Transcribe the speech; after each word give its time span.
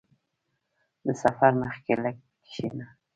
•د 1.05 1.07
سفر 1.23 1.51
مخکې 1.61 1.93
لږ 2.03 2.17
کښېنه. 2.43 2.87